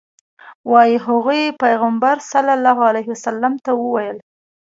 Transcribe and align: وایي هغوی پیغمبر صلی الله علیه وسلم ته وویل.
وایي 0.71 0.95
هغوی 1.05 1.43
پیغمبر 1.63 2.15
صلی 2.31 2.51
الله 2.57 2.77
علیه 2.89 3.07
وسلم 3.13 3.53
ته 3.63 3.71
وویل. 3.81 4.17